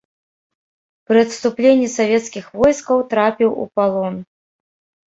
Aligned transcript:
Пры 1.11 1.17
адступленні 1.25 1.91
савецкіх 1.97 2.45
войскаў 2.63 2.97
трапіў 3.13 3.49
у 3.67 3.71
палон. 3.79 4.15